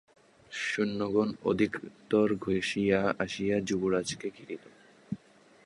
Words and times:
সৈন্যগণ 0.51 1.29
অধিকতর 1.43 2.27
ঘেঁষিয়া 2.45 2.99
আসিয়া 3.19 3.57
যুবরাজকে 3.59 4.27
ঘিরিল। 4.29 4.63